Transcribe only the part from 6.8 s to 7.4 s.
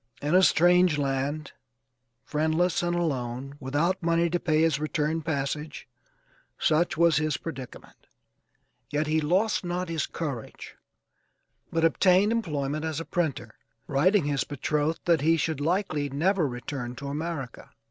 was his